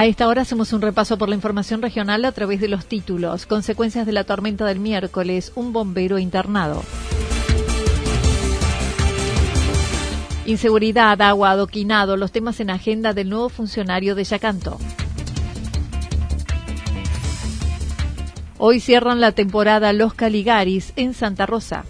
A 0.00 0.06
esta 0.06 0.28
hora 0.28 0.40
hacemos 0.40 0.72
un 0.72 0.80
repaso 0.80 1.18
por 1.18 1.28
la 1.28 1.34
información 1.34 1.82
regional 1.82 2.24
a 2.24 2.32
través 2.32 2.58
de 2.58 2.68
los 2.68 2.86
títulos. 2.86 3.44
Consecuencias 3.44 4.06
de 4.06 4.12
la 4.12 4.24
tormenta 4.24 4.64
del 4.64 4.78
miércoles, 4.80 5.52
un 5.56 5.74
bombero 5.74 6.18
internado. 6.18 6.82
Inseguridad, 10.46 11.20
agua, 11.20 11.50
adoquinado, 11.50 12.16
los 12.16 12.32
temas 12.32 12.60
en 12.60 12.70
agenda 12.70 13.12
del 13.12 13.28
nuevo 13.28 13.50
funcionario 13.50 14.14
de 14.14 14.24
Yacanto. 14.24 14.78
Hoy 18.56 18.80
cierran 18.80 19.20
la 19.20 19.32
temporada 19.32 19.92
Los 19.92 20.14
Caligaris 20.14 20.94
en 20.96 21.12
Santa 21.12 21.44
Rosa. 21.44 21.84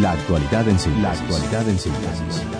La 0.00 0.10
actualidad 0.10 0.68
en 0.68 0.76
síntesis. 0.76 1.02
La 1.04 1.12
actualidad 1.12 1.68
en 1.68 1.78
síntesis. 1.78 2.59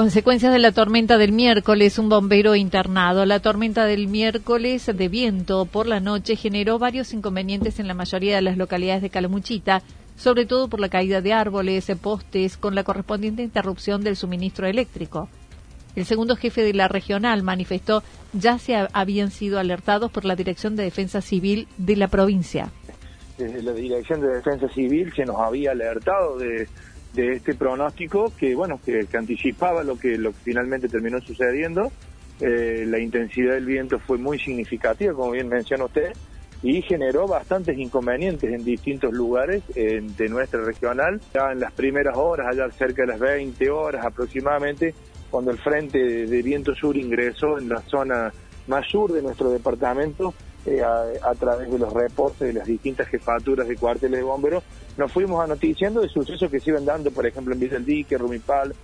Consecuencias 0.00 0.50
de 0.50 0.58
la 0.58 0.72
tormenta 0.72 1.18
del 1.18 1.30
miércoles, 1.30 1.98
un 1.98 2.08
bombero 2.08 2.54
internado. 2.54 3.26
La 3.26 3.40
tormenta 3.40 3.84
del 3.84 4.08
miércoles 4.08 4.86
de 4.86 5.08
viento 5.08 5.66
por 5.66 5.86
la 5.86 6.00
noche 6.00 6.36
generó 6.36 6.78
varios 6.78 7.12
inconvenientes 7.12 7.78
en 7.78 7.86
la 7.86 7.92
mayoría 7.92 8.36
de 8.36 8.40
las 8.40 8.56
localidades 8.56 9.02
de 9.02 9.10
Calamuchita, 9.10 9.82
sobre 10.16 10.46
todo 10.46 10.68
por 10.68 10.80
la 10.80 10.88
caída 10.88 11.20
de 11.20 11.34
árboles, 11.34 11.92
postes, 12.00 12.56
con 12.56 12.74
la 12.74 12.82
correspondiente 12.82 13.42
interrupción 13.42 14.02
del 14.02 14.16
suministro 14.16 14.66
eléctrico. 14.66 15.28
El 15.94 16.06
segundo 16.06 16.34
jefe 16.34 16.62
de 16.62 16.72
la 16.72 16.88
regional 16.88 17.42
manifestó 17.42 18.02
ya 18.32 18.56
se 18.56 18.76
habían 18.94 19.30
sido 19.30 19.58
alertados 19.58 20.10
por 20.10 20.24
la 20.24 20.34
Dirección 20.34 20.76
de 20.76 20.84
Defensa 20.84 21.20
Civil 21.20 21.68
de 21.76 21.96
la 21.96 22.08
provincia. 22.08 22.72
Desde 23.36 23.62
la 23.62 23.72
Dirección 23.74 24.22
de 24.22 24.28
Defensa 24.28 24.66
Civil 24.70 25.12
se 25.14 25.26
nos 25.26 25.36
había 25.36 25.72
alertado 25.72 26.38
de 26.38 26.68
de 27.14 27.32
este 27.32 27.54
pronóstico 27.54 28.32
que 28.36 28.54
bueno 28.54 28.80
que, 28.84 29.06
anticipaba 29.16 29.82
lo 29.82 29.98
que 29.98 30.16
lo 30.16 30.30
que 30.30 30.38
finalmente 30.44 30.88
terminó 30.88 31.20
sucediendo. 31.20 31.90
Eh, 32.40 32.84
la 32.86 32.98
intensidad 32.98 33.52
del 33.54 33.66
viento 33.66 33.98
fue 33.98 34.16
muy 34.16 34.38
significativa 34.38 35.12
como 35.12 35.32
bien 35.32 35.48
menciona 35.48 35.84
usted 35.84 36.12
y 36.62 36.80
generó 36.82 37.26
bastantes 37.26 37.76
inconvenientes 37.78 38.50
en 38.50 38.64
distintos 38.64 39.12
lugares 39.12 39.62
de 39.74 40.28
nuestra 40.28 40.62
regional. 40.62 41.20
Ya 41.34 41.52
en 41.52 41.60
las 41.60 41.72
primeras 41.72 42.16
horas 42.16 42.48
allá 42.50 42.70
cerca 42.70 43.02
de 43.02 43.08
las 43.08 43.18
20 43.18 43.70
horas 43.70 44.04
aproximadamente 44.04 44.94
cuando 45.30 45.50
el 45.52 45.58
frente 45.58 45.98
de 46.26 46.42
viento 46.42 46.74
sur 46.74 46.96
ingresó 46.96 47.58
en 47.58 47.68
la 47.68 47.80
zona 47.82 48.32
más 48.66 48.86
sur 48.88 49.12
de 49.12 49.22
nuestro 49.22 49.50
departamento 49.50 50.34
eh, 50.66 50.82
a, 50.82 51.34
través 51.34 51.70
de 51.70 51.78
los 51.78 51.92
reportes 51.92 52.40
de 52.40 52.52
las 52.52 52.66
distintas 52.66 53.08
jefaturas 53.08 53.66
de 53.66 53.76
cuarteles 53.76 54.20
de 54.20 54.24
bomberos, 54.24 54.62
nos 54.96 55.10
fuimos 55.10 55.42
anoticiando 55.42 56.00
de 56.00 56.08
sucesos 56.08 56.50
que 56.50 56.60
se 56.60 56.70
iban 56.70 56.84
dando, 56.84 57.10
por 57.10 57.26
ejemplo, 57.26 57.54
en 57.54 57.60
Villa 57.60 57.74
del 57.74 57.86
Dique, 57.86 58.18
Rumipal. 58.18 58.74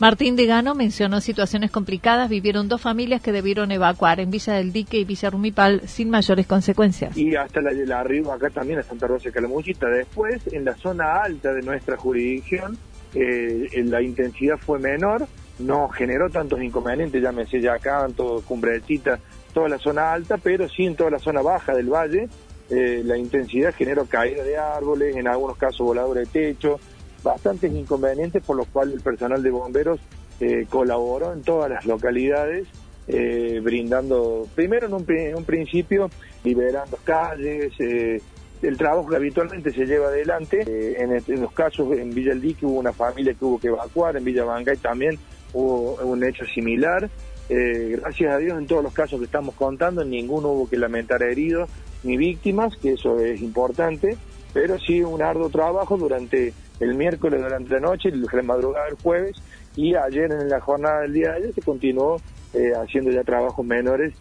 Martín 0.00 0.34
Degano 0.34 0.74
mencionó 0.74 1.20
situaciones 1.20 1.70
complicadas. 1.70 2.30
Vivieron 2.30 2.68
dos 2.68 2.80
familias 2.80 3.20
que 3.20 3.32
debieron 3.32 3.70
evacuar 3.70 4.18
en 4.18 4.30
Villa 4.30 4.54
del 4.54 4.72
Dique 4.72 4.96
y 4.96 5.04
Villa 5.04 5.28
Rumipal 5.28 5.82
sin 5.86 6.08
mayores 6.08 6.46
consecuencias. 6.46 7.14
Y 7.18 7.36
hasta 7.36 7.60
la, 7.60 7.70
la 7.72 8.00
arriba 8.00 8.34
acá 8.34 8.48
también 8.48 8.78
a 8.78 8.82
Santa 8.82 9.06
Rosa 9.06 9.24
de 9.24 9.32
Calamuchita. 9.32 9.88
Después, 9.88 10.40
en 10.52 10.64
la 10.64 10.74
zona 10.76 11.22
alta 11.22 11.52
de 11.52 11.60
nuestra 11.60 11.98
jurisdicción, 11.98 12.78
eh, 13.14 13.68
la 13.84 14.00
intensidad 14.00 14.56
fue 14.56 14.78
menor, 14.78 15.26
no 15.58 15.88
generó 15.88 16.30
tantos 16.30 16.62
inconvenientes, 16.62 17.20
llámese 17.22 17.60
Yacanto, 17.60 18.42
Cumbrecita, 18.46 19.18
toda 19.52 19.68
la 19.68 19.78
zona 19.78 20.12
alta, 20.12 20.36
pero 20.38 20.68
sí 20.68 20.86
en 20.86 20.96
toda 20.96 21.10
la 21.10 21.18
zona 21.18 21.42
baja 21.42 21.74
del 21.74 21.88
valle. 21.88 22.28
Eh, 22.70 23.02
la 23.04 23.16
intensidad 23.16 23.74
generó 23.74 24.06
caída 24.06 24.44
de 24.44 24.56
árboles, 24.56 25.16
en 25.16 25.26
algunos 25.26 25.56
casos 25.56 25.86
voladores 25.86 26.32
de 26.32 26.52
techo, 26.52 26.78
bastantes 27.22 27.72
inconvenientes 27.72 28.42
por 28.44 28.56
los 28.56 28.68
cuales 28.68 28.94
el 28.94 29.00
personal 29.00 29.42
de 29.42 29.50
bomberos 29.50 30.00
eh, 30.38 30.66
colaboró 30.68 31.32
en 31.32 31.42
todas 31.42 31.68
las 31.68 31.84
localidades, 31.84 32.68
eh, 33.08 33.60
brindando, 33.62 34.46
primero 34.54 34.86
en 34.86 34.94
un, 34.94 35.44
principio, 35.44 36.08
liberando 36.44 36.96
calles, 37.02 37.72
el 37.80 38.76
trabajo 38.76 39.08
que 39.08 39.16
habitualmente 39.16 39.72
se 39.72 39.84
lleva 39.84 40.06
adelante. 40.08 40.60
En, 41.02 41.12
en, 41.12 41.40
los 41.40 41.52
casos 41.52 41.96
en 41.98 42.10
Villa 42.10 42.32
El 42.32 42.40
Dique 42.40 42.66
hubo 42.66 42.78
una 42.78 42.92
familia 42.92 43.34
que 43.34 43.44
hubo 43.44 43.58
que 43.58 43.68
evacuar, 43.68 44.16
en 44.16 44.24
Villa 44.24 44.44
Bangay 44.44 44.76
también 44.76 45.18
hubo 45.52 45.94
un 46.02 46.22
hecho 46.24 46.44
similar. 46.46 47.10
Eh, 47.52 47.96
gracias 48.00 48.32
a 48.32 48.38
Dios 48.38 48.56
en 48.56 48.68
todos 48.68 48.84
los 48.84 48.92
casos 48.92 49.18
que 49.18 49.24
estamos 49.24 49.56
contando, 49.56 50.04
ninguno 50.04 50.50
hubo 50.50 50.70
que 50.70 50.76
lamentar 50.76 51.20
heridos 51.24 51.68
ni 52.04 52.16
víctimas, 52.16 52.76
que 52.76 52.92
eso 52.92 53.18
es 53.18 53.42
importante, 53.42 54.16
pero 54.54 54.78
sí 54.78 55.02
un 55.02 55.20
arduo 55.20 55.50
trabajo 55.50 55.98
durante 55.98 56.54
el 56.78 56.94
miércoles, 56.94 57.42
durante 57.42 57.74
la 57.74 57.80
noche, 57.80 58.08
el 58.08 58.42
madrugada 58.44 58.86
del 58.86 58.94
jueves 58.94 59.36
y 59.74 59.96
ayer 59.96 60.30
en 60.30 60.48
la 60.48 60.60
jornada 60.60 61.00
del 61.00 61.12
día 61.12 61.30
de 61.30 61.36
ayer 61.38 61.52
se 61.52 61.60
continuó 61.60 62.20
eh, 62.54 62.70
haciendo 62.80 63.10
ya 63.10 63.24
trabajos 63.24 63.66
menores. 63.66 64.14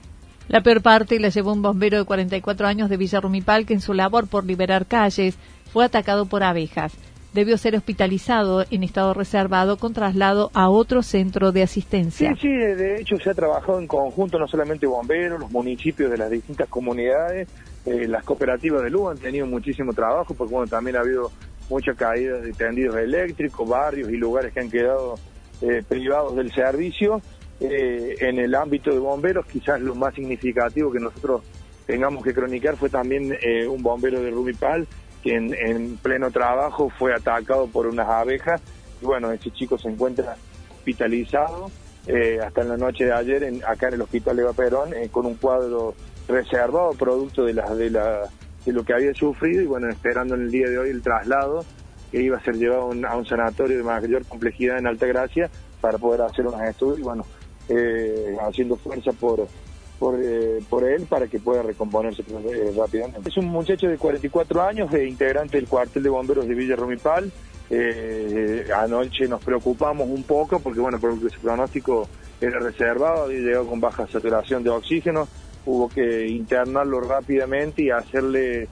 La 0.48 0.62
peor 0.62 0.82
parte 0.82 1.20
la 1.20 1.30
llevó 1.30 1.54
un 1.54 1.62
bombero 1.62 2.00
de 2.00 2.06
44 2.06 2.66
años 2.66 2.90
de 2.90 2.98
Villa 2.98 3.22
Rumipal 3.22 3.68
que 3.68 3.76
en 3.76 3.82
su 3.82 3.94
labor 3.94 4.28
por 4.28 4.44
liberar 4.44 4.88
calles 4.88 5.38
fue 5.72 5.86
atacado 5.86 6.26
por 6.26 6.42
abejas 6.42 6.94
debió 7.34 7.58
ser 7.58 7.76
hospitalizado 7.76 8.66
en 8.72 8.84
estado 8.84 9.14
reservado 9.14 9.78
con 9.78 9.94
traslado 9.94 10.50
a 10.54 10.70
otro 10.70 11.04
centro 11.04 11.52
de 11.52 11.64
asistencia. 11.64 12.34
Sí, 12.36 12.42
sí, 12.42 12.50
de 12.50 13.02
hecho 13.02 13.18
se 13.18 13.30
ha 13.30 13.34
trabajado 13.34 13.80
en 13.80 13.88
conjunto 13.88 14.40
no 14.40 14.48
solamente 14.48 14.88
bomberos, 14.88 15.40
los 15.40 15.52
municipios 15.52 16.10
de 16.12 16.18
las 16.18 16.30
distintas 16.30 16.68
comunidades, 16.70 17.48
eh, 17.86 18.08
las 18.08 18.24
cooperativas 18.24 18.84
de 18.84 18.90
luz 18.90 19.12
han 19.12 19.18
tenido 19.18 19.46
muchísimo 19.46 19.94
trabajo 19.94 20.34
porque 20.34 20.54
bueno, 20.54 20.68
también 20.68 20.98
ha 20.98 21.02
habido 21.02 21.32
muchas 21.70 21.96
caídas 21.96 22.44
de 22.44 22.52
tendidos 22.52 22.96
eléctricos, 22.96 23.68
barrios 23.68 24.10
y 24.10 24.18
lugares 24.18 24.54
que 24.54 24.60
han 24.60 24.72
quedado 24.72 25.16
eh, 25.62 25.84
privados 25.88 26.36
del 26.36 26.52
servicio. 26.52 27.22
Eh, 27.62 28.16
en 28.22 28.40
el 28.40 28.56
ámbito 28.56 28.90
de 28.90 29.00
bomberos, 29.00 29.46
quizás 29.46 29.82
lo 29.82 29.94
más 29.94 30.16
significativo 30.16 30.92
que 30.92 31.00
nosotros 31.00 31.44
tengamos 31.86 32.24
que 32.24 32.34
cronicar 32.34 32.78
fue 32.78 32.90
también 32.90 33.36
un 33.68 33.84
bombero 33.84 34.22
de 34.22 34.30
Rumipal 34.30 34.88
que 35.24 35.36
en, 35.36 35.98
pleno 35.98 36.32
trabajo 36.32 36.90
fue 36.90 37.14
atacado 37.14 37.68
por 37.68 37.88
unas 37.88 38.08
abejas. 38.08 38.62
Y 39.02 39.06
bueno, 39.06 39.32
ese 39.32 39.52
chico 39.52 39.78
se 39.78 39.90
encuentra 39.90 40.36
hospitalizado 40.72 41.70
eh, 42.08 42.40
hasta 42.44 42.62
en 42.62 42.70
la 42.70 42.78
noche 42.78 43.06
de 43.06 43.14
ayer 43.14 43.44
en, 43.44 43.64
acá 43.66 43.88
en 43.88 43.96
el 43.96 44.02
hospital 44.02 44.38
de 44.38 44.46
Perón 44.56 44.94
eh, 44.94 45.10
con 45.12 45.26
un 45.26 45.36
cuadro 45.36 45.96
reservado 46.28 46.92
producto 46.92 47.44
de, 47.46 47.54
la, 47.54 47.74
de, 47.76 47.90
la, 47.90 48.30
de 48.66 48.74
lo 48.74 48.84
que 48.84 48.94
había 48.94 49.14
sufrido. 49.14 49.62
Y 49.62 49.68
bueno, 49.68 49.90
esperando 49.90 50.36
en 50.36 50.42
el 50.42 50.52
día 50.52 50.70
de 50.70 50.78
hoy 50.78 50.90
el 50.90 51.02
traslado 51.02 51.66
que 52.12 52.22
iba 52.22 52.38
a 52.38 52.44
ser 52.44 52.56
llevado 52.56 52.92
a 53.08 53.16
un 53.16 53.26
sanatorio 53.26 53.78
de 53.78 53.84
mayor 53.84 54.26
complejidad 54.26 54.80
en 54.80 54.88
Alta 54.88 55.06
Gracia 55.06 55.50
para 55.80 55.98
poder 55.98 56.22
hacer 56.22 56.48
unos 56.48 56.62
estudios. 56.62 57.00
Y 57.00 57.04
bueno, 57.04 57.26
eh, 57.70 58.36
haciendo 58.42 58.76
fuerza 58.76 59.12
por, 59.12 59.48
por, 60.00 60.18
eh, 60.22 60.60
por 60.70 60.86
él 60.86 61.06
para 61.08 61.28
que 61.28 61.40
pueda 61.40 61.62
recomponerse 61.62 62.22
eh, 62.22 62.74
rápidamente. 62.76 63.30
Es 63.30 63.38
un 63.38 63.48
muchacho 63.48 63.88
de 63.88 63.98
44 63.98 64.62
años, 64.64 64.90
integrante 64.94 65.58
del 65.58 65.68
cuartel 65.68 66.02
de 66.02 66.10
bomberos 66.10 66.48
de 66.48 66.56
Villa 66.56 66.76
Romipal. 66.76 67.32
anoche 68.76 69.28
nos 69.28 69.44
preocupamos 69.44 70.08
un 70.08 70.24
poco 70.24 70.60
porque, 70.60 70.80
bueno, 70.80 71.00
porque 71.00 71.30
su 71.30 71.42
pronóstico 71.42 72.08
era 72.40 72.60
reservado, 72.60 73.24
había 73.24 73.40
llegado 73.40 73.68
con 73.68 73.82
baja 73.82 74.08
saturación 74.08 74.64
de 74.64 74.70
oxígeno, 74.70 75.28
hubo 75.66 75.90
que 75.90 76.28
internarlo 76.28 77.02
rápidamente 77.02 77.84
y 77.84 77.90
hacerle 77.92 78.70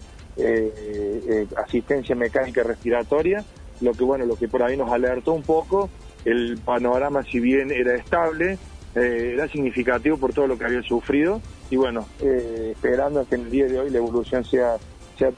asistencia 1.57 2.15
mecánica 2.15 2.63
respiratoria, 2.63 3.43
lo 3.81 3.91
que, 3.91 4.03
bueno, 4.03 4.25
lo 4.25 4.35
que 4.35 4.47
por 4.47 4.63
ahí 4.63 4.77
nos 4.77 4.91
alertó 4.91 5.33
un 5.33 5.43
poco 5.43 5.89
el 6.25 6.57
panorama 6.63 7.23
si 7.23 7.39
bien 7.39 7.71
era 7.71 7.95
estable, 7.95 8.57
eh, 8.97 9.33
era 9.33 9.47
significativo 9.47 10.17
por 10.17 10.33
todo 10.33 10.47
lo 10.47 10.57
que 10.57 10.65
había 10.65 10.81
sufrido 10.81 11.39
y 11.69 11.75
bueno, 11.75 12.07
eh, 12.19 12.71
esperando 12.71 13.27
que 13.27 13.35
en 13.35 13.41
el 13.41 13.51
día 13.51 13.65
de 13.67 13.79
hoy 13.79 13.89
la 13.91 13.99
evolución 13.99 14.43
sea, 14.43 14.77
sea, 15.17 15.31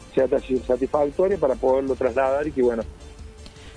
satisfactoria 0.65 1.37
para 1.37 1.55
poderlo 1.55 1.95
trasladar 1.95 2.47
y 2.47 2.51
que 2.51 2.61
bueno. 2.61 2.83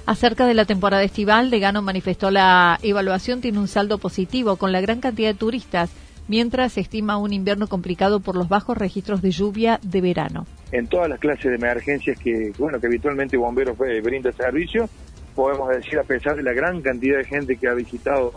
Acerca 0.07 0.47
de 0.47 0.55
la 0.55 0.67
temporada 0.67 1.03
estival, 1.03 1.51
Degano 1.51 1.83
manifestó 1.83 2.31
la 2.31 2.79
evaluación 2.83 3.41
tiene 3.41 3.59
un 3.59 3.69
saldo 3.69 3.99
positivo 3.99 4.57
con 4.57 4.73
la 4.73 4.81
gran 4.81 5.01
cantidad 5.01 5.31
de 5.31 5.39
turistas, 5.39 5.91
mientras 6.29 6.75
se 6.75 6.81
estima 6.81 7.19
un 7.19 7.33
invierno 7.33 7.67
complicado 7.67 8.21
por 8.21 8.37
los 8.37 8.49
bajos 8.49 8.77
registros 8.77 9.23
de 9.23 9.31
lluvia 9.31 9.81
de 9.83 10.01
verano. 10.01 10.47
En 10.71 10.87
todas 10.87 11.09
las 11.09 11.19
clases 11.19 11.45
de 11.45 11.55
emergencias 11.57 12.19
que, 12.19 12.53
bueno, 12.59 12.81
que 12.81 12.87
habitualmente 12.87 13.37
Bomberos 13.37 13.77
eh, 13.81 14.01
brinda 14.01 14.33
servicio, 14.33 14.89
podemos 15.35 15.69
decir, 15.71 15.99
a 15.99 16.05
pesar 16.05 16.37
de 16.37 16.43
la 16.43 16.53
gran 16.53 16.81
cantidad 16.83 17.19
de 17.19 17.25
gente 17.25 17.57
que 17.57 17.69
ha 17.69 17.75
visitado 17.75 18.33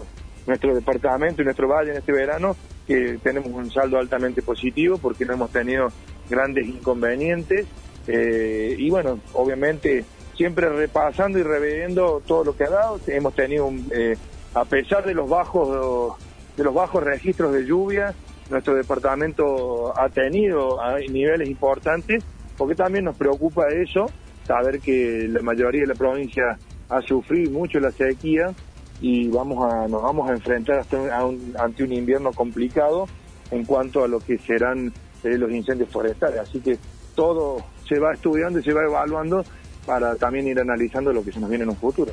nuestro 0.48 0.74
departamento 0.74 1.42
y 1.42 1.46
nuestro 1.46 1.68
valle 1.68 1.92
en 1.92 1.98
este 1.98 2.12
verano, 2.12 2.56
que 2.88 3.18
tenemos 3.24 3.50
un 3.52 3.72
saldo 3.72 3.98
altamente 3.98 4.42
positivo 4.42 4.98
porque 4.98 5.26
no 5.26 5.34
hemos 5.34 5.52
tenido 5.52 5.88
grandes 6.30 6.68
inconvenientes. 6.68 7.66
Eh, 8.08 8.76
y 8.78 8.90
bueno, 8.90 9.20
obviamente 9.34 10.06
siempre 10.36 10.70
repasando 10.70 11.40
y 11.40 11.44
reviendo 11.44 12.22
todo 12.26 12.44
lo 12.44 12.56
que 12.56 12.66
ha 12.66 12.70
dado, 12.70 13.00
hemos 13.08 13.34
tenido, 13.34 13.66
un, 13.66 13.90
eh, 13.92 14.16
a 14.54 14.66
pesar 14.66 15.06
de 15.06 15.14
los 15.14 15.30
bajos 15.30 16.18
de 16.58 16.64
los 16.64 16.74
bajos 16.74 17.04
registros 17.04 17.54
de 17.54 17.66
lluvia, 17.66 18.14
nuestro 18.50 18.76
departamento 18.76 19.98
ha 19.98 20.08
tenido 20.10 20.78
niveles 21.10 21.50
importantes, 21.50 22.24
porque 22.58 22.76
también 22.76 23.06
nos 23.06 23.18
preocupa 23.18 23.66
eso, 23.70 24.06
saber 24.46 24.80
que 24.80 25.28
la 25.30 25.42
mayoría 25.42 25.82
de 25.82 25.88
la 25.88 25.96
provincia 25.96 26.58
ha 26.90 27.02
sufrido 27.02 27.52
mucho 27.52 27.80
la 27.80 27.92
sequía 27.92 28.54
y 29.02 29.28
vamos 29.28 29.72
a, 29.72 29.88
nos 29.88 30.02
vamos 30.02 30.30
a 30.30 30.34
enfrentar 30.34 30.86
ante 31.58 31.84
un 31.84 31.94
invierno 31.94 32.32
complicado 32.32 33.08
en 33.52 33.66
cuanto 33.66 34.04
a 34.04 34.08
lo 34.08 34.20
que 34.20 34.38
serán 34.38 34.94
eh, 35.24 35.38
los 35.38 35.52
incendios 35.52 35.90
forestales. 35.90 36.40
Así 36.40 36.60
que 36.60 36.78
todo 37.16 37.58
se 37.88 38.00
va 38.00 38.14
estudiando 38.14 38.60
y 38.60 38.64
se 38.64 38.74
va 38.74 38.84
evaluando 38.84 39.44
para 39.86 40.16
también 40.16 40.48
ir 40.48 40.60
analizando 40.60 41.14
lo 41.14 41.24
que 41.24 41.32
se 41.32 41.40
nos 41.40 41.50
viene 41.50 41.64
en 41.64 41.70
un 41.70 41.78
futuro. 41.78 42.12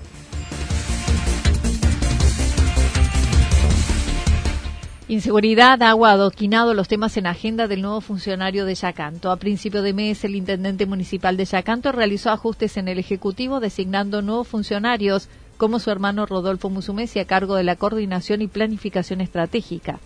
Inseguridad, 5.09 5.83
agua, 5.83 6.13
adoquinado, 6.13 6.73
los 6.73 6.89
temas 6.89 7.19
en 7.19 7.27
agenda 7.27 7.69
del 7.69 7.83
nuevo 7.83 8.01
funcionario 8.01 8.65
de 8.65 8.75
Yacanto. 8.75 9.31
A 9.31 9.37
principio 9.37 9.83
de 9.83 9.93
mes, 9.93 10.25
el 10.25 10.35
intendente 10.35 10.87
municipal 10.87 11.37
de 11.37 11.45
Yacanto 11.45 11.93
realizó 11.93 12.31
ajustes 12.31 12.79
en 12.79 12.89
el 12.89 12.99
Ejecutivo, 12.99 13.61
designando 13.61 14.23
nuevos 14.23 14.49
funcionarios, 14.49 15.29
como 15.63 15.79
su 15.79 15.93
hermano 15.93 16.27
Rodolfo 16.27 16.71
Musumesi, 16.71 17.21
a 17.21 17.25
cargo 17.25 17.55
de 17.55 17.63
la 17.63 17.77
coordinación 17.77 18.43
y 18.43 18.49
planificación 18.49 19.21
estratégica. 19.21 20.01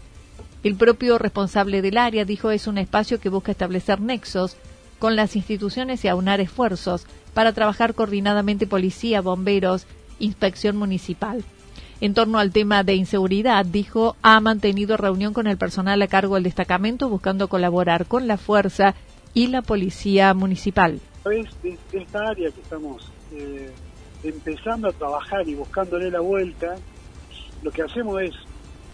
El 0.63 0.75
propio 0.77 1.17
responsable 1.17 1.81
del 1.81 1.97
área 1.97 2.27
dijo 2.27 2.51
es 2.51 2.67
un 2.67 2.77
espacio 2.77 3.21
que 3.21 3.31
busca 3.31 3.53
establecer 3.53 4.03
nexos 4.03 4.59
con 4.99 5.17
las 5.17 5.35
instituciones 5.35 6.05
y 6.05 6.09
aunar 6.09 6.43
esfuerzos 6.43 7.07
para 7.33 7.55
trabajar 7.55 7.95
coordinadamente 7.95 8.67
policía, 8.67 9.23
bomberos, 9.23 9.87
inspección 10.19 10.77
municipal. 10.77 11.43
En 12.03 12.13
torno 12.13 12.39
al 12.39 12.53
tema 12.53 12.83
de 12.83 12.93
inseguridad, 12.95 13.65
dijo, 13.65 14.15
ha 14.21 14.39
mantenido 14.41 14.99
reunión 14.99 15.33
con 15.33 15.47
el 15.47 15.57
personal 15.57 16.03
a 16.03 16.07
cargo 16.07 16.35
del 16.35 16.45
destacamento 16.45 17.09
buscando 17.09 17.49
colaborar 17.49 18.05
con 18.05 18.27
la 18.27 18.37
fuerza 18.37 18.95
y 19.33 19.47
la 19.47 19.63
policía 19.63 20.35
municipal. 20.35 21.01
Esta 21.95 22.29
área 22.29 22.51
que 22.51 22.61
estamos 22.61 23.11
eh, 23.33 23.73
empezando 24.29 24.89
a 24.89 24.93
trabajar 24.93 25.49
y 25.49 25.55
buscándole 25.55 26.11
la 26.11 26.21
vuelta, 26.21 26.77
lo 27.63 27.71
que 27.71 27.83
hacemos 27.83 28.21
es, 28.23 28.35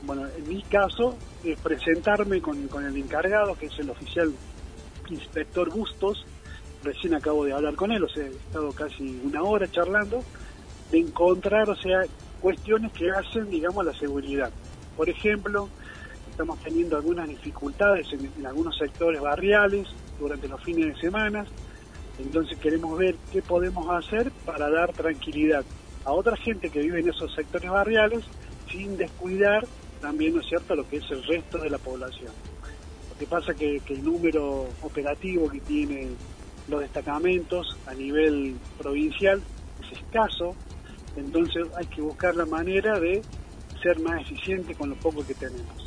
bueno, 0.05 0.27
en 0.27 0.49
mi 0.49 0.63
caso, 0.63 1.17
es 1.45 1.59
presentarme 1.61 2.41
con, 2.41 2.57
el 2.59 2.97
encargado, 2.97 3.55
que 3.55 3.67
es 3.67 3.79
el 3.79 3.91
oficial 3.91 4.33
inspector 5.11 5.71
Bustos, 5.71 6.25
recién 6.83 7.15
acabo 7.15 7.45
de 7.45 7.53
hablar 7.53 7.75
con 7.75 7.93
él, 7.93 8.03
o 8.03 8.09
sea, 8.09 8.25
he 8.25 8.31
estado 8.31 8.73
casi 8.73 9.21
una 9.25 9.43
hora 9.43 9.71
charlando, 9.71 10.23
de 10.91 11.01
encontrar, 11.01 11.69
o 11.71 11.77
sea, 11.77 12.03
cuestiones 12.41 12.93
que 12.93 13.11
hacen, 13.11 13.49
digamos, 13.51 13.85
la 13.85 13.95
seguridad. 13.95 14.51
Por 14.97 15.09
ejemplo, 15.09 15.69
estamos 16.31 16.59
teniendo 16.61 16.97
algunas 16.97 17.29
dificultades 17.29 18.07
en, 18.13 18.47
algunos 18.47 18.77
sectores 18.77 19.21
barriales 19.21 19.89
durante 20.19 20.49
los 20.49 20.63
fines 20.63 20.95
de 20.95 21.01
semana, 21.01 21.45
entonces 22.19 22.59
queremos 22.59 22.99
ver 22.99 23.17
qué 23.31 23.43
podemos 23.43 23.89
hacer 23.91 24.31
para 24.45 24.71
dar 24.71 24.93
tranquilidad 24.93 25.65
a 26.05 26.13
otra 26.13 26.37
gente 26.37 26.71
que 26.71 26.81
vive 26.81 27.01
en 27.01 27.09
esos 27.09 27.33
sectores 27.35 27.71
barriales 27.71 28.25
sin 28.71 28.97
descuidar 28.97 29.67
también, 30.01 30.35
¿no 30.35 30.41
es 30.41 30.47
cierto?, 30.49 30.75
lo 30.75 30.89
que 30.89 30.97
es 30.97 31.11
el 31.11 31.23
resto 31.25 31.59
de 31.59 31.71
la 31.71 31.79
población. 31.79 32.33
Lo 33.11 33.17
que 33.17 33.27
pasa 33.27 33.55
que, 33.55 33.81
que 33.81 33.95
el 33.95 34.05
número 34.05 34.67
operativo 34.83 35.49
que 35.49 35.61
tienen 35.61 36.17
los 36.69 36.81
destacamentos 36.81 37.77
a 37.87 37.95
nivel 37.95 38.57
provincial 38.79 39.41
es 39.81 39.99
escaso, 39.99 40.55
entonces 41.17 41.65
hay 41.77 41.87
que 41.87 42.03
buscar 42.03 42.35
la 42.35 42.47
manera 42.47 42.99
de 42.99 43.23
ser 43.83 44.01
más 44.01 44.23
eficiente 44.23 44.75
con 44.75 44.91
lo 44.91 44.97
poco 44.97 45.25
que 45.25 45.35
tenemos. 45.35 45.82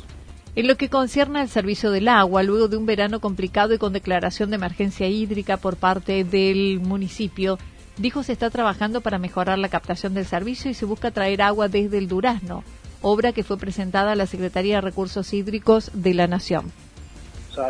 En 0.56 0.66
lo 0.66 0.76
que 0.76 0.88
concierne 0.88 1.40
al 1.40 1.50
servicio 1.50 1.90
del 1.90 2.08
agua, 2.08 2.42
luego 2.42 2.68
de 2.68 2.78
un 2.78 2.86
verano 2.86 3.20
complicado 3.20 3.74
y 3.74 3.78
con 3.78 3.92
declaración 3.92 4.48
de 4.48 4.56
emergencia 4.56 5.06
hídrica 5.06 5.58
por 5.58 5.76
parte 5.76 6.24
del 6.24 6.80
municipio, 6.80 7.58
dijo 7.98 8.22
se 8.22 8.32
está 8.32 8.48
trabajando 8.48 9.02
para 9.02 9.18
mejorar 9.18 9.58
la 9.58 9.68
captación 9.68 10.14
del 10.14 10.24
servicio 10.24 10.70
y 10.70 10.74
se 10.74 10.86
busca 10.86 11.10
traer 11.10 11.42
agua 11.42 11.68
desde 11.68 11.98
el 11.98 12.08
Durazno, 12.08 12.64
obra 13.02 13.32
que 13.32 13.44
fue 13.44 13.58
presentada 13.58 14.12
a 14.12 14.16
la 14.16 14.24
Secretaría 14.24 14.76
de 14.76 14.80
Recursos 14.80 15.34
Hídricos 15.34 15.90
de 15.92 16.14
la 16.14 16.26
Nación. 16.26 16.72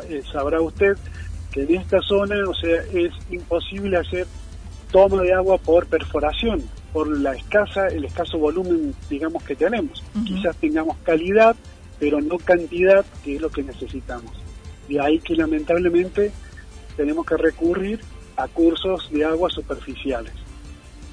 Eh, 0.09 0.23
sabrá 0.33 0.61
usted 0.61 0.97
que 1.51 1.65
en 1.65 1.81
esta 1.81 2.01
zona, 2.03 2.37
o 2.49 2.55
sea, 2.55 2.83
es 2.93 3.13
imposible 3.33 3.97
hacer 3.97 4.29
toma 4.93 5.23
de 5.23 5.35
agua 5.35 5.59
por 5.59 5.89
perforación 5.89 6.63
por 6.93 7.09
la 7.19 7.35
escasa, 7.35 7.89
el 7.89 8.05
escaso 8.05 8.39
volumen, 8.39 8.95
digamos, 9.11 9.43
que 9.43 9.57
tenemos. 9.57 10.03
Quizás 10.25 10.57
tengamos 10.57 10.97
calidad, 11.03 11.57
pero 11.99 12.21
no 12.21 12.39
cantidad, 12.39 13.05
que 13.25 13.37
es 13.37 13.41
lo 13.41 13.51
que 13.51 13.63
necesitamos. 13.63 14.33
De 14.89 15.01
ahí 15.01 15.19
que 15.19 15.35
lamentablemente 15.35 16.33
tenemos 16.97 17.27
que 17.27 17.37
recurrir 17.37 18.01
a 18.37 18.49
cursos 18.49 19.11
de 19.11 19.25
agua 19.25 19.51
superficiales. 19.51 20.33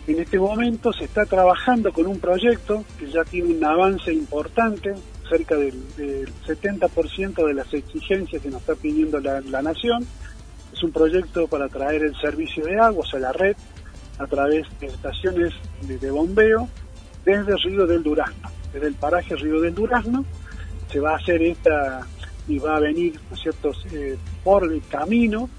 En 0.05 0.19
este 0.19 0.37
momento 0.37 0.91
se 0.91 1.05
está 1.05 1.25
trabajando 1.25 1.93
con 1.93 2.07
un 2.07 2.19
proyecto 2.19 2.83
que 2.99 3.09
ya 3.09 3.23
tiene 3.23 3.53
un 3.53 3.63
avance 3.63 4.11
importante, 4.11 4.93
cerca 5.29 5.55
del, 5.55 5.73
70% 6.45 7.47
de 7.47 7.53
las 7.53 7.73
exigencias 7.73 8.41
que 8.41 8.49
nos 8.49 8.61
está 8.61 8.75
pidiendo 8.75 9.19
la, 9.19 9.39
la 9.41 9.61
nación. 9.61 10.05
Es 10.73 10.83
un 10.83 10.91
proyecto 10.91 11.47
para 11.47 11.69
traer 11.69 12.03
el 12.03 12.15
servicio 12.19 12.65
de 12.65 12.77
agua, 12.79 13.03
o 13.03 13.05
sea, 13.05 13.19
la 13.19 13.31
red 13.31 13.55
a 14.19 14.27
través 14.27 14.67
de 14.79 14.87
estaciones 14.87 15.53
de, 15.81 16.11
bombeo 16.11 16.69
desde 17.25 17.55
Río 17.57 17.87
del 17.87 18.03
Durazno, 18.03 18.49
desde 18.73 18.87
el 18.87 18.95
paraje 18.95 19.35
Río 19.35 19.61
del 19.61 19.73
Durazno, 19.73 20.25
se 20.93 20.99
va 20.99 21.13
a 21.13 21.15
hacer 21.17 21.41
esta 21.41 22.07
y 22.47 22.59
va 22.59 22.77
a 22.77 22.79
venir, 22.79 23.19
¿no 23.29 23.71
eh, 23.91 24.17
por 24.43 24.71
el 24.71 24.81
camino, 24.87 25.49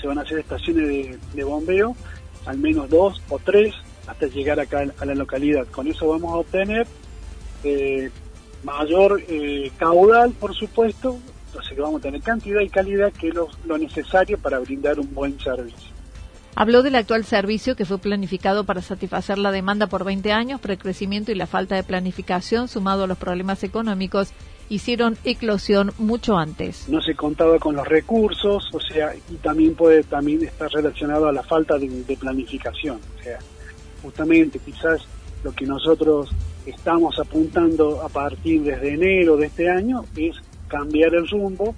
se 0.00 0.06
van 0.06 0.18
a 0.18 0.22
hacer 0.22 0.38
estaciones 0.38 1.18
de, 1.34 1.44
bombeo, 1.44 1.94
al 2.46 2.58
menos 2.58 2.88
dos 2.88 3.20
o 3.28 3.38
tres, 3.38 3.74
hasta 4.06 4.26
llegar 4.26 4.58
acá 4.58 4.84
a 4.98 5.04
la 5.04 5.14
localidad. 5.14 5.66
Con 5.68 5.86
eso 5.86 6.08
vamos 6.08 6.32
a 6.32 6.36
obtener 6.36 6.86
eh, 7.62 8.10
mayor 8.64 9.22
eh, 9.28 9.70
caudal, 9.76 10.32
por 10.32 10.54
supuesto, 10.54 11.18
entonces 11.48 11.76
vamos 11.76 12.00
a 12.00 12.02
tener 12.04 12.22
cantidad 12.22 12.60
y 12.62 12.68
calidad 12.70 13.12
que 13.12 13.28
es 13.28 13.34
lo 13.34 13.78
necesario 13.78 14.38
para 14.38 14.58
brindar 14.60 14.98
un 14.98 15.12
buen 15.12 15.38
servicio. 15.40 15.91
Habló 16.54 16.82
del 16.82 16.96
actual 16.96 17.24
servicio 17.24 17.76
que 17.76 17.86
fue 17.86 17.98
planificado 17.98 18.64
para 18.64 18.82
satisfacer 18.82 19.38
la 19.38 19.52
demanda 19.52 19.86
por 19.86 20.04
20 20.04 20.32
años, 20.32 20.60
pero 20.60 20.74
el 20.74 20.78
crecimiento 20.78 21.32
y 21.32 21.34
la 21.34 21.46
falta 21.46 21.76
de 21.76 21.82
planificación, 21.82 22.68
sumado 22.68 23.04
a 23.04 23.06
los 23.06 23.16
problemas 23.16 23.64
económicos, 23.64 24.34
hicieron 24.68 25.16
eclosión 25.24 25.92
mucho 25.96 26.36
antes. 26.36 26.88
No 26.90 27.00
se 27.00 27.14
contaba 27.14 27.58
con 27.58 27.76
los 27.76 27.88
recursos, 27.88 28.68
o 28.72 28.80
sea, 28.80 29.14
y 29.30 29.36
también 29.36 29.74
puede 29.74 30.02
también 30.02 30.42
estar 30.42 30.70
relacionado 30.70 31.26
a 31.26 31.32
la 31.32 31.42
falta 31.42 31.78
de, 31.78 32.16
planificación. 32.20 33.00
O 33.18 33.22
sea, 33.22 33.38
justamente 34.02 34.58
quizás 34.58 35.02
lo 35.42 35.52
que 35.52 35.64
nosotros 35.64 36.30
estamos 36.66 37.18
apuntando 37.18 38.02
a 38.02 38.10
partir 38.10 38.62
desde 38.62 38.92
enero 38.92 39.38
de 39.38 39.46
este 39.46 39.70
año 39.70 40.04
es 40.16 40.36
cambiar 40.68 41.14
el 41.14 41.26
rumbo, 41.28 41.74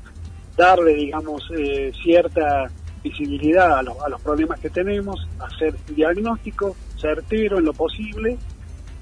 darle, 0.57 0.95
digamos, 0.95 1.45
eh, 1.57 1.93
cierta 2.03 2.71
visibilidad 3.05 3.73
a, 3.73 3.79
a, 3.81 4.09
los 4.09 4.21
problemas 4.23 4.59
que 4.59 4.71
tenemos, 4.71 5.29
hacer 5.39 5.75
diagnóstico 5.95 6.75
certero 6.99 7.59
en 7.59 7.67
lo 7.67 7.75
posible 7.75 8.39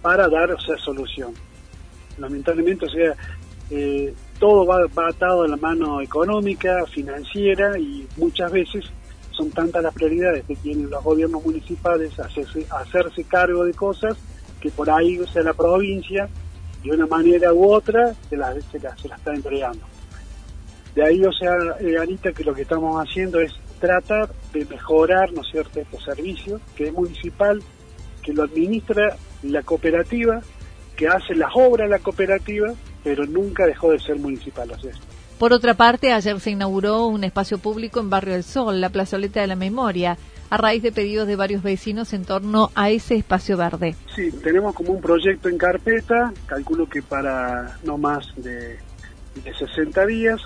para 0.02 0.28
dar 0.28 0.50
o 0.50 0.58
solución. 0.58 1.32
Lamentablemente, 2.18 2.86
o 2.86 2.90
sea, 2.90 3.14
eh, 3.70 4.12
todo 4.38 4.66
va, 4.66 4.84
atado 5.08 5.44
a 5.44 5.48
la 5.48 5.56
mano 5.56 6.00
económica, 6.00 6.84
financiera 6.86 7.78
y 7.78 8.06
muchas 8.16 8.50
veces 8.50 8.84
son 9.30 9.50
tantas 9.50 9.82
las 9.82 9.94
prioridades 9.94 10.44
que 10.44 10.56
tienen 10.56 10.90
los 10.90 11.02
gobiernos 11.02 11.42
municipales 11.42 12.18
hacerse, 12.18 12.66
hacerse 12.70 13.24
cargo 13.24 13.64
de 13.64 13.72
cosas 13.72 14.16
que 14.60 14.70
por 14.70 14.90
ahí, 14.90 15.18
o 15.18 15.26
sea, 15.26 15.42
la 15.42 15.54
provincia, 15.54 16.28
de 16.84 16.90
una 16.90 17.06
manera 17.06 17.52
u 17.52 17.72
otra, 17.72 18.14
se 18.28 18.36
la, 18.36 18.52
se 18.60 18.78
la, 18.80 18.96
se 18.96 19.08
la 19.08 19.16
está 19.16 19.32
entregando. 19.32 19.84
De 20.94 21.04
ahí, 21.04 21.24
o 21.24 21.32
sea, 21.32 21.54
eh, 21.80 21.96
Anita, 21.98 22.32
que 22.32 22.44
lo 22.44 22.52
que 22.54 22.62
estamos 22.62 23.00
haciendo 23.00 23.40
es 23.40 23.52
tratar 23.82 24.30
de 24.52 24.64
mejorar, 24.64 25.32
¿no 25.32 25.42
es 25.42 25.48
cierto?, 25.48 25.80
estos 25.80 26.04
servicios, 26.04 26.60
que 26.76 26.86
es 26.86 26.92
municipal, 26.92 27.60
que 28.22 28.32
lo 28.32 28.44
administra 28.44 29.16
la 29.42 29.62
cooperativa, 29.62 30.40
que 30.96 31.08
hace 31.08 31.34
las 31.34 31.50
obras 31.52 31.90
la 31.90 31.98
cooperativa, 31.98 32.72
pero 33.02 33.26
nunca 33.26 33.66
dejó 33.66 33.90
de 33.90 33.98
ser 33.98 34.20
municipal. 34.20 34.70
O 34.70 34.78
sea, 34.78 34.92
Por 35.36 35.52
otra 35.52 35.74
parte, 35.74 36.12
ayer 36.12 36.38
se 36.38 36.52
inauguró 36.52 37.06
un 37.06 37.24
espacio 37.24 37.58
público 37.58 37.98
en 37.98 38.08
Barrio 38.08 38.34
del 38.34 38.44
Sol, 38.44 38.80
la 38.80 38.90
plazoleta 38.90 39.40
de 39.40 39.48
la 39.48 39.56
memoria, 39.56 40.16
a 40.48 40.56
raíz 40.56 40.80
de 40.84 40.92
pedidos 40.92 41.26
de 41.26 41.34
varios 41.34 41.64
vecinos 41.64 42.12
en 42.12 42.24
torno 42.24 42.70
a 42.76 42.90
ese 42.90 43.16
espacio 43.16 43.56
verde. 43.56 43.96
Sí, 44.14 44.30
tenemos 44.44 44.76
como 44.76 44.92
un 44.92 45.00
proyecto 45.00 45.48
en 45.48 45.58
carpeta, 45.58 46.32
calculo 46.46 46.88
que 46.88 47.02
para 47.02 47.78
no 47.82 47.98
más 47.98 48.28
de, 48.36 48.78
de 49.42 49.54
60 49.58 50.06
días, 50.06 50.40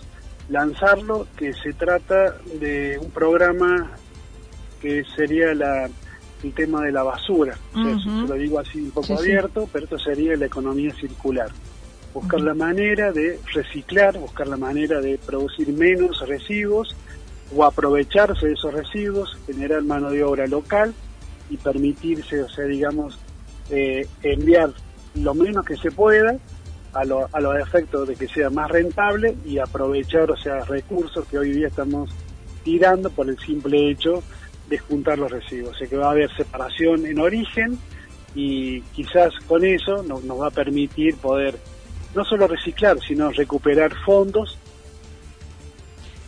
lanzarlo, 0.49 1.26
que 1.37 1.53
se 1.53 1.73
trata 1.73 2.37
de 2.61 2.99
un 3.00 3.11
programa 3.11 3.93
que 4.81 5.05
sería 5.17 5.55
la, 5.55 5.88
el 6.43 6.53
tema 6.55 6.83
de 6.83 6.93
la 6.93 7.03
basura. 7.03 7.57
O 7.75 7.83
sea, 7.83 7.93
uh 7.93 7.99
-huh. 7.99 8.29
lo 8.29 8.35
digo 8.35 8.59
así 8.59 8.81
un 8.81 8.91
poco 8.91 9.07
sí, 9.07 9.12
abierto, 9.15 9.62
sí. 9.65 9.71
pero 9.73 9.85
esto 9.85 9.99
sería 9.99 10.37
la 10.37 10.47
economía 10.47 10.95
circular. 10.95 11.50
Buscar 12.15 12.41
uh 12.41 12.43
-huh. 12.43 12.47
la 12.47 12.55
manera 12.55 13.12
de 13.12 13.41
reciclar, 13.53 14.19
buscar 14.19 14.47
la 14.47 14.57
manera 14.57 15.00
de 15.00 15.19
producir 15.19 15.69
menos 15.73 16.26
residuos 16.26 16.95
o 17.55 17.65
aprovecharse 17.65 18.47
de 18.47 18.53
esos 18.55 18.73
residuos, 18.73 19.37
generar 19.47 19.83
mano 19.83 20.11
de 20.11 20.23
obra 20.25 20.47
local 20.47 20.95
y 21.50 21.57
permitirse, 21.57 22.43
o 22.43 22.49
sea, 22.49 22.65
digamos, 22.65 23.19
eh, 23.71 24.07
enviar 24.23 24.71
lo 25.15 25.35
menos 25.35 25.65
que 25.65 25.76
se 25.76 25.91
pueda 25.91 26.37
a, 26.97 27.05
lo, 27.05 27.29
a 27.33 27.41
los 27.41 27.57
efectos 27.59 28.09
de 28.09 28.17
que 28.17 28.29
sea 28.29 28.50
más 28.50 28.71
rentable 28.71 29.37
y 29.45 29.59
aprovechar, 29.59 30.31
o 30.31 30.37
sea, 30.37 30.65
recursos 30.65 31.26
que 31.29 31.38
hoy 31.38 31.53
día 31.53 31.69
estamos 31.69 32.11
tirando 32.65 33.11
por 33.11 33.29
el 33.29 33.38
simple 33.38 33.91
hecho 33.91 34.23
de 34.69 34.79
juntar 34.79 35.19
los 35.19 35.31
residuos. 35.31 35.75
O 35.75 35.79
sea 35.79 35.87
que 35.87 35.97
va 35.97 36.09
a 36.09 36.11
haber 36.11 36.35
separación 36.37 37.07
en 37.07 37.21
origen 37.21 37.79
y 38.35 38.81
quizás 38.93 39.33
con 39.47 39.65
eso 39.65 40.03
nos, 40.03 40.25
nos 40.25 40.41
va 40.41 40.49
a 40.49 40.50
permitir 40.50 41.17
poder 41.17 41.57
no 42.15 42.25
solo 42.25 42.47
reciclar, 42.47 42.99
sino 43.00 43.31
recuperar 43.31 43.93
fondos 44.05 44.59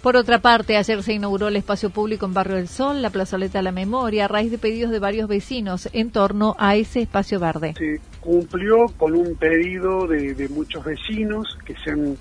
por 0.03 0.17
otra 0.17 0.39
parte, 0.39 0.77
ayer 0.77 1.03
se 1.03 1.13
inauguró 1.13 1.49
el 1.49 1.57
espacio 1.57 1.91
público 1.91 2.25
en 2.25 2.33
Barrio 2.33 2.57
del 2.57 2.69
Sol, 2.69 3.03
la 3.03 3.11
plazoleta 3.11 3.59
de 3.59 3.65
la 3.65 3.73
memoria, 3.73 4.27
a 4.27 4.29
raíz 4.29 4.51
de 4.51 4.59
pedidos 4.59 4.93
de 4.93 5.01
varios 5.01 5.29
vecinos 5.29 5.89
en 5.93 6.11
torno 6.11 6.55
a 6.59 6.77
ese 6.77 7.01
espacio 7.03 7.41
verde. 7.41 7.75
Se 7.77 8.01
cumplió 8.21 8.87
con 8.97 9.15
un 9.15 9.37
pedido 9.37 10.07
de, 10.07 10.49
muchos 10.49 10.85
vecinos 10.85 11.59
que 11.65 11.75
se 11.85 11.91
han 11.91 12.17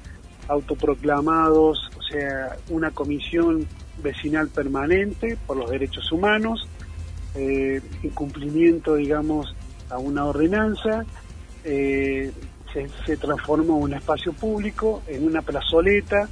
autoproclamados, 0.47 1.89
o 1.97 2.01
sea, 2.01 2.55
una 2.69 2.91
comisión 2.91 3.67
vecinal 4.01 4.47
permanente 4.47 5.37
por 5.45 5.57
los 5.57 5.69
derechos 5.69 6.11
humanos, 6.11 6.67
eh, 7.35 7.81
en 8.01 8.09
cumplimiento, 8.11 8.95
digamos, 8.95 9.53
a 9.89 9.97
una 9.97 10.25
ordenanza, 10.25 11.03
eh, 11.65 12.31
se, 12.71 12.87
se 13.05 13.17
transformó 13.17 13.77
un 13.77 13.93
espacio 13.93 14.31
público 14.31 15.01
en 15.07 15.25
una 15.25 15.41
plazoleta 15.41 16.29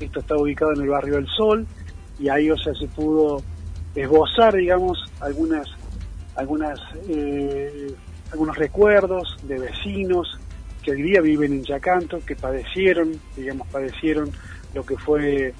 esto 0.00 0.20
está 0.20 0.36
ubicado 0.36 0.72
en 0.74 0.82
el 0.82 0.88
barrio 0.88 1.14
del 1.14 1.26
Sol 1.28 1.66
y 2.18 2.28
ahí 2.28 2.50
o 2.50 2.56
sea 2.56 2.74
se 2.74 2.86
pudo 2.88 3.42
esbozar 3.94 4.54
digamos 4.54 4.98
algunas 5.20 5.66
algunas 6.34 6.78
eh, 7.08 7.94
algunos 8.32 8.56
recuerdos 8.56 9.36
de 9.42 9.58
vecinos 9.58 10.38
que 10.82 10.92
hoy 10.92 11.02
día 11.02 11.20
viven 11.20 11.52
en 11.52 11.64
Yacanto 11.64 12.20
que 12.24 12.36
padecieron 12.36 13.12
digamos 13.36 13.66
padecieron 13.68 14.30
lo 14.74 14.84
que 14.84 14.96
fue 14.96 15.54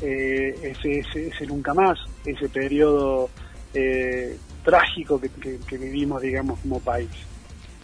eh, 0.00 0.54
ese, 0.62 1.00
ese, 1.00 1.28
ese, 1.28 1.46
nunca 1.46 1.74
más 1.74 1.98
ese 2.24 2.48
periodo 2.48 3.30
eh, 3.74 4.36
trágico 4.64 5.20
que, 5.20 5.30
que, 5.66 5.78
vivimos 5.78 6.22
digamos 6.22 6.58
como 6.60 6.80
país 6.80 7.10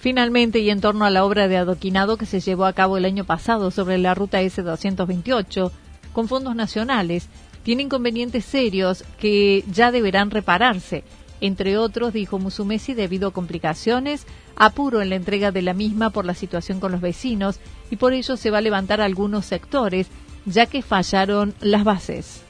Finalmente, 0.00 0.60
y 0.60 0.70
en 0.70 0.80
torno 0.80 1.04
a 1.04 1.10
la 1.10 1.24
obra 1.24 1.48
de 1.48 1.56
adoquinado 1.56 2.16
que 2.16 2.26
se 2.26 2.38
llevó 2.38 2.66
a 2.66 2.72
cabo 2.72 2.96
el 2.96 3.04
año 3.04 3.24
pasado 3.24 3.72
sobre 3.72 3.98
la 3.98 4.14
ruta 4.14 4.40
S228, 4.40 5.72
con 6.12 6.28
fondos 6.28 6.54
nacionales, 6.54 7.28
tiene 7.64 7.82
inconvenientes 7.82 8.44
serios 8.44 9.04
que 9.18 9.64
ya 9.70 9.90
deberán 9.90 10.30
repararse. 10.30 11.02
Entre 11.40 11.78
otros, 11.78 12.12
dijo 12.12 12.38
Musumesi, 12.38 12.94
debido 12.94 13.28
a 13.28 13.32
complicaciones, 13.32 14.26
apuro 14.56 15.00
en 15.00 15.10
la 15.10 15.16
entrega 15.16 15.52
de 15.52 15.62
la 15.62 15.74
misma 15.74 16.10
por 16.10 16.24
la 16.24 16.34
situación 16.34 16.80
con 16.80 16.92
los 16.92 17.00
vecinos 17.00 17.60
y 17.90 17.96
por 17.96 18.12
ello 18.12 18.36
se 18.36 18.50
va 18.50 18.58
a 18.58 18.62
levantar 18.62 19.00
algunos 19.00 19.46
sectores, 19.46 20.08
ya 20.46 20.66
que 20.66 20.82
fallaron 20.82 21.54
las 21.60 21.84
bases. 21.84 22.42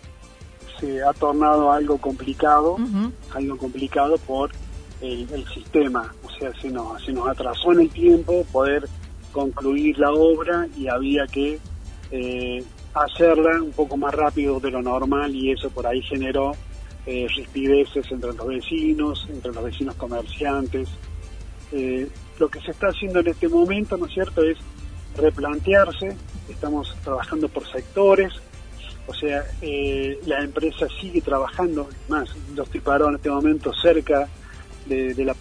Se 0.80 1.02
ha 1.02 1.12
tornado 1.12 1.73
algo 1.73 1.99
complicado, 1.99 2.75
uh 2.75 2.78
-huh. 2.78 3.12
algo 3.35 3.59
complicado 3.59 4.16
por 4.18 4.50
el, 5.00 5.28
el, 5.33 5.47
sistema, 5.49 6.14
o 6.25 6.30
sea, 6.30 6.52
se 6.61 6.71
nos, 6.71 7.04
se 7.04 7.12
nos 7.12 7.28
atrasó 7.28 7.73
en 7.73 7.80
el 7.80 7.90
tiempo 7.90 8.45
poder 8.50 8.88
concluir 9.33 9.99
la 9.99 10.12
obra 10.12 10.66
y 10.76 10.88
había 10.88 11.26
que 11.26 11.61
eh, 12.11 12.64
hacerla 12.95 13.62
un 13.62 13.73
poco 13.73 13.97
más 13.97 14.14
rápido 14.14 14.61
de 14.61 14.71
lo 14.71 14.83
normal 14.83 15.35
y 15.35 15.52
eso 15.52 15.71
por 15.71 15.87
ahí 15.87 16.02
generó 16.02 16.52
eh, 17.11 17.27
rispideces 17.35 18.05
entre 18.12 18.35
los 18.35 18.47
vecinos, 18.47 19.27
entre 19.31 19.50
los 19.50 19.65
vecinos 19.65 19.95
comerciantes. 19.95 20.91
Eh, 21.73 22.07
lo 22.38 22.49
que 22.50 22.61
se 22.61 22.73
está 22.73 22.88
haciendo 22.88 23.21
en 23.21 23.29
este 23.29 23.49
momento, 23.49 23.97
¿no 23.97 24.05
es 24.05 24.12
cierto?, 24.12 24.43
es 24.43 24.59
replantearse, 25.17 26.15
estamos 26.50 26.95
trabajando 27.03 27.49
por 27.49 27.67
sectores, 27.67 28.35
o 29.07 29.15
sea, 29.15 29.43
eh, 29.62 30.21
la 30.27 30.41
empresa 30.41 30.87
sigue 31.00 31.23
trabajando, 31.23 31.88
más, 32.11 32.29
yo 32.55 32.65
estoy 32.65 32.83
en 32.85 33.15
este 33.15 33.31
momento 33.31 33.73
cerca 33.73 34.29
de, 34.85 35.15
la, 35.25 35.35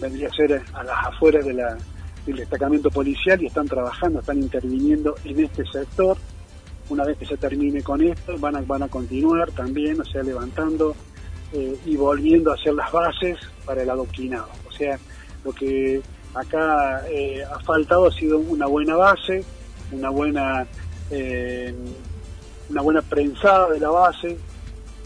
vendría 0.00 0.26
a 0.26 0.32
ser 0.32 0.60
a 0.74 0.82
las 0.82 1.06
afueras 1.06 1.46
del 1.46 2.36
destacamento 2.36 2.90
policial 2.90 3.40
y 3.40 3.46
están 3.46 3.68
trabajando, 3.68 4.18
están 4.18 4.38
interviniendo 4.38 5.14
en 5.24 5.38
este 5.38 5.64
sector, 5.66 6.16
una 6.88 7.04
vez 7.04 7.16
que 7.16 7.26
se 7.26 7.36
termine 7.36 7.80
con 7.80 8.02
esto, 8.02 8.36
van 8.38 8.56
a, 8.56 8.60
van 8.62 8.82
a 8.82 8.88
continuar 8.88 9.52
también, 9.52 10.00
o 10.00 10.04
sea, 10.04 10.24
levantando 10.24 10.96
eh, 11.52 11.76
y 11.84 11.96
volviendo 11.96 12.50
a 12.50 12.54
hacer 12.54 12.74
las 12.74 12.90
bases 12.90 13.38
para 13.64 13.82
el 13.82 13.90
adoquinado. 13.90 14.48
O 14.68 14.72
sea, 14.72 14.98
lo 15.44 15.52
que 15.52 16.00
acá 16.34 17.04
eh, 17.08 17.42
ha 17.44 17.58
faltado 17.60 18.06
ha 18.06 18.12
sido 18.12 18.38
una 18.38 18.66
buena 18.66 18.96
base, 18.96 19.44
una 19.90 20.10
buena, 20.10 20.66
eh, 21.10 21.74
una 22.70 22.82
buena 22.82 23.02
prensada 23.02 23.70
de 23.70 23.80
la 23.80 23.90
base, 23.90 24.38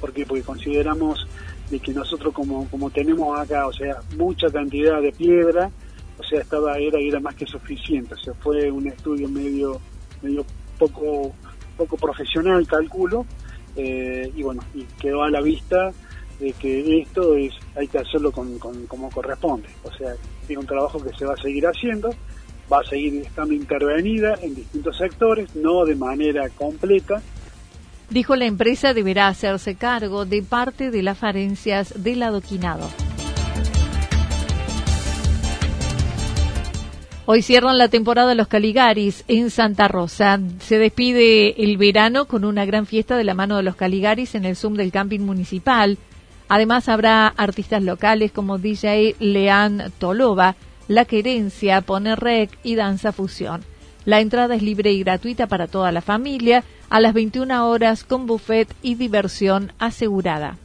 porque 0.00 0.24
porque 0.24 0.42
consideramos 0.42 1.26
de 1.70 1.80
que 1.80 1.92
nosotros 1.92 2.32
como, 2.32 2.68
como 2.68 2.90
tenemos 2.90 3.38
acá, 3.38 3.66
o 3.66 3.72
sea, 3.72 3.96
mucha 4.16 4.48
cantidad 4.50 5.02
de 5.02 5.10
piedra, 5.12 5.70
o 6.18 6.22
sea, 6.22 6.40
estaba 6.40 6.78
era 6.78 6.98
era 7.00 7.18
más 7.20 7.34
que 7.34 7.46
suficiente, 7.46 8.14
o 8.14 8.18
sea, 8.18 8.34
fue 8.34 8.70
un 8.70 8.86
estudio 8.86 9.28
medio 9.28 9.80
medio 10.22 10.44
poco 10.78 11.34
poco 11.76 11.96
profesional, 11.96 12.66
calculo, 12.66 13.26
eh, 13.74 14.30
y 14.34 14.42
bueno, 14.42 14.62
y 14.74 14.84
quedó 15.00 15.22
a 15.24 15.30
la 15.30 15.40
vista 15.40 15.90
de 16.38 16.52
que 16.52 17.00
esto 17.00 17.34
es 17.34 17.52
hay 17.74 17.88
que 17.88 17.98
hacerlo 17.98 18.32
con, 18.32 18.58
como 18.58 19.10
corresponde. 19.10 19.68
O 19.82 19.92
sea, 19.92 20.14
es 20.48 20.56
un 20.56 20.66
trabajo 20.66 21.02
que 21.02 21.16
se 21.16 21.24
va 21.24 21.34
a 21.34 21.42
seguir 21.42 21.66
haciendo, 21.66 22.10
va 22.72 22.80
a 22.80 22.84
seguir 22.84 23.22
estando 23.22 23.54
intervenida 23.54 24.34
en 24.42 24.54
distintos 24.54 24.96
sectores, 24.96 25.54
no 25.56 25.84
de 25.84 25.96
manera 25.96 26.48
completa, 26.50 27.22
Dijo 28.08 28.36
la 28.36 28.46
empresa 28.46 28.94
deberá 28.94 29.26
hacerse 29.26 29.74
cargo 29.74 30.26
de 30.26 30.42
parte 30.42 30.92
de 30.92 31.02
las 31.02 31.18
farencias 31.18 32.04
del 32.04 32.22
adoquinado. 32.22 32.88
Hoy 37.28 37.42
cierran 37.42 37.76
la 37.76 37.88
temporada 37.88 38.36
los 38.36 38.46
Caligaris 38.46 39.24
en 39.26 39.50
Santa 39.50 39.88
Rosa. 39.88 40.38
Se 40.60 40.78
despide 40.78 41.60
el 41.64 41.76
verano 41.76 42.26
con 42.26 42.44
una 42.44 42.64
gran 42.64 42.86
fiesta 42.86 43.16
de 43.16 43.24
la 43.24 43.34
mano 43.34 43.56
de 43.56 43.64
los 43.64 43.74
Caligaris 43.74 44.36
en 44.36 44.44
el 44.44 44.54
Zoom 44.54 44.74
del 44.74 44.92
camping 44.92 45.22
municipal. 45.22 45.98
Además 46.48 46.88
habrá 46.88 47.28
artistas 47.28 47.82
locales 47.82 48.32
como 48.32 48.58
DJ 48.58 49.16
Leán 49.18 49.92
Toloba, 49.98 50.56
La 50.88 51.04
Querencia, 51.04 51.80
Poner 51.80 52.20
Rec 52.20 52.56
y 52.62 52.76
Danza 52.76 53.12
Fusión. 53.12 53.62
La 54.04 54.20
entrada 54.20 54.54
es 54.54 54.62
libre 54.62 54.92
y 54.92 55.00
gratuita 55.00 55.48
para 55.48 55.66
toda 55.66 55.90
la 55.90 56.00
familia 56.00 56.62
a 56.90 57.00
las 57.00 57.12
21 57.12 57.68
horas 57.68 58.04
con 58.04 58.26
buffet 58.26 58.72
y 58.82 58.94
diversión 58.94 59.72
asegurada. 59.80 60.56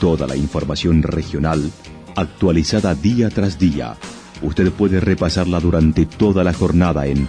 Toda 0.00 0.28
la 0.28 0.36
información 0.36 1.02
regional 1.02 1.72
actualizada 2.14 2.94
día 2.94 3.30
tras 3.30 3.58
día. 3.58 3.96
Usted 4.42 4.70
puede 4.70 5.00
repasarla 5.00 5.58
durante 5.58 6.06
toda 6.06 6.44
la 6.44 6.52
jornada 6.52 7.06
en 7.06 7.28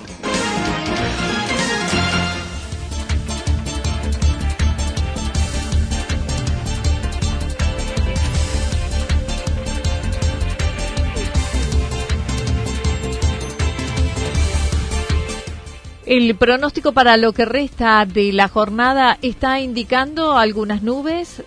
El 16.11 16.35
pronóstico 16.35 16.91
para 16.91 17.15
lo 17.15 17.31
que 17.31 17.45
resta 17.45 18.05
de 18.05 18.33
la 18.33 18.49
jornada 18.49 19.17
está 19.21 19.61
indicando 19.61 20.37
algunas 20.37 20.83
nubes, 20.83 21.41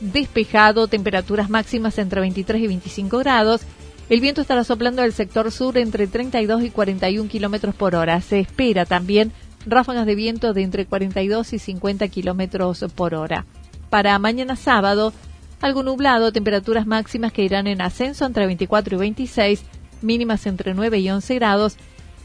despejado, 0.00 0.86
temperaturas 0.86 1.48
máximas 1.48 1.96
entre 1.96 2.20
23 2.20 2.60
y 2.60 2.66
25 2.66 3.18
grados. 3.20 3.62
El 4.10 4.20
viento 4.20 4.42
estará 4.42 4.64
soplando 4.64 5.00
del 5.00 5.14
sector 5.14 5.50
sur 5.50 5.78
entre 5.78 6.08
32 6.08 6.62
y 6.62 6.68
41 6.68 7.26
kilómetros 7.30 7.74
por 7.74 7.94
hora. 7.94 8.20
Se 8.20 8.38
espera 8.38 8.84
también 8.84 9.32
ráfagas 9.64 10.04
de 10.04 10.14
viento 10.14 10.52
de 10.52 10.62
entre 10.62 10.84
42 10.84 11.54
y 11.54 11.58
50 11.58 12.06
kilómetros 12.08 12.84
por 12.94 13.14
hora. 13.14 13.46
Para 13.88 14.18
mañana 14.18 14.56
sábado, 14.56 15.14
algo 15.62 15.82
nublado, 15.82 16.32
temperaturas 16.32 16.86
máximas 16.86 17.32
que 17.32 17.44
irán 17.44 17.66
en 17.66 17.80
ascenso 17.80 18.26
entre 18.26 18.44
24 18.44 18.94
y 18.94 18.98
26, 18.98 19.62
mínimas 20.02 20.44
entre 20.44 20.74
9 20.74 20.98
y 20.98 21.08
11 21.08 21.34
grados 21.36 21.78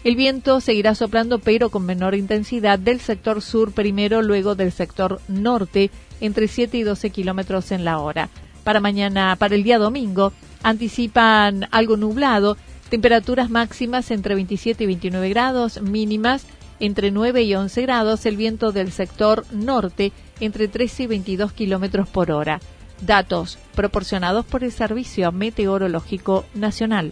el 0.07 0.15
viento 0.15 0.61
seguirá 0.61 0.95
soplando 0.95 1.39
pero 1.39 1.69
con 1.69 1.85
menor 1.85 2.15
intensidad 2.15 2.79
del 2.79 3.01
sector 3.01 3.41
sur 3.41 3.73
primero, 3.73 4.21
luego 4.21 4.55
del 4.55 4.71
sector 4.71 5.19
norte, 5.27 5.91
entre 6.21 6.47
7 6.47 6.77
y 6.77 6.83
12 6.83 7.09
kilómetros 7.09 7.73
en 7.73 7.83
la 7.83 7.99
hora. 7.99 8.29
Para 8.63 8.79
mañana, 8.79 9.35
para 9.37 9.55
el 9.55 9.63
día 9.63 9.77
domingo, 9.77 10.31
anticipan 10.63 11.67
algo 11.71 11.97
nublado, 11.97 12.55
temperaturas 12.89 13.49
máximas 13.49 14.09
entre 14.11 14.35
27 14.35 14.85
y 14.85 14.87
29 14.87 15.27
grados, 15.27 15.81
mínimas 15.81 16.45
entre 16.79 17.11
9 17.11 17.43
y 17.43 17.55
11 17.55 17.81
grados, 17.81 18.25
el 18.25 18.37
viento 18.37 18.71
del 18.71 18.93
sector 18.93 19.43
norte 19.51 20.13
entre 20.39 20.69
13 20.69 21.03
y 21.03 21.07
22 21.07 21.51
kilómetros 21.51 22.07
por 22.07 22.31
hora. 22.31 22.61
Datos 23.01 23.57
proporcionados 23.75 24.45
por 24.45 24.63
el 24.63 24.71
Servicio 24.71 25.33
Meteorológico 25.33 26.45
Nacional. 26.53 27.11